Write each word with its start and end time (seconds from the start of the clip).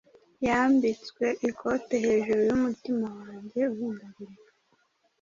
yambitswe 0.47 1.25
ikote 1.49 1.95
hejuru 2.05 2.39
yumutima 2.47 3.07
wanjye 3.19 3.61
uhindagurika 3.73 4.51